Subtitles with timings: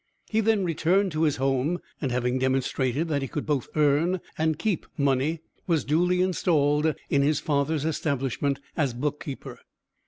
[0.31, 4.57] He then returned to his home and, having demonstrated that he could both earn and
[4.57, 9.59] keep money, was duly installed in his father's establishment as book keeper.